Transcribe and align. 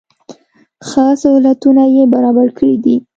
ښه 0.87 1.05
سهولتونه 1.21 1.83
یې 1.95 2.03
برابر 2.13 2.47
کړي 2.57 2.75
دي. 2.83 2.95